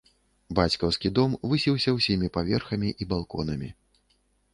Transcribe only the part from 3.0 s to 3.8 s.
і балконамі.